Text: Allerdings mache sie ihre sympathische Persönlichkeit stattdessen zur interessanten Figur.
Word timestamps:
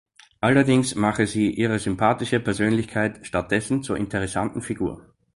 Allerdings 0.39 0.95
mache 0.95 1.27
sie 1.27 1.51
ihre 1.53 1.77
sympathische 1.77 2.39
Persönlichkeit 2.39 3.19
stattdessen 3.21 3.83
zur 3.83 3.97
interessanten 3.97 4.63
Figur. 4.63 5.13